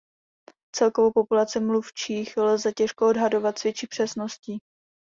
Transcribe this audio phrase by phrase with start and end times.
[0.75, 4.59] Celkovou populaci mluvčích lze těžko odhadovat s větší přesností.